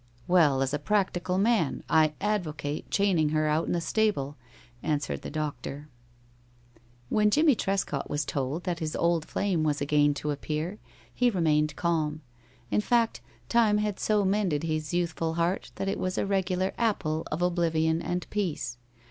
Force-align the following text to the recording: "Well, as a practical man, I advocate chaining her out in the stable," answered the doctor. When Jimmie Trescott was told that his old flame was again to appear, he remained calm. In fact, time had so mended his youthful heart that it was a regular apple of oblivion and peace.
"Well, 0.27 0.63
as 0.63 0.73
a 0.73 0.79
practical 0.79 1.37
man, 1.37 1.83
I 1.87 2.15
advocate 2.19 2.89
chaining 2.89 3.29
her 3.29 3.45
out 3.45 3.67
in 3.67 3.71
the 3.73 3.79
stable," 3.79 4.35
answered 4.81 5.21
the 5.21 5.29
doctor. 5.29 5.89
When 7.09 7.29
Jimmie 7.29 7.53
Trescott 7.53 8.09
was 8.09 8.25
told 8.25 8.63
that 8.63 8.79
his 8.79 8.95
old 8.95 9.25
flame 9.25 9.61
was 9.61 9.79
again 9.79 10.15
to 10.15 10.31
appear, 10.31 10.79
he 11.13 11.29
remained 11.29 11.75
calm. 11.75 12.21
In 12.71 12.81
fact, 12.81 13.21
time 13.47 13.77
had 13.77 13.99
so 13.99 14.25
mended 14.25 14.63
his 14.63 14.91
youthful 14.91 15.35
heart 15.35 15.71
that 15.75 15.87
it 15.87 15.99
was 15.99 16.17
a 16.17 16.25
regular 16.25 16.73
apple 16.79 17.23
of 17.31 17.43
oblivion 17.43 18.01
and 18.01 18.27
peace. 18.31 18.79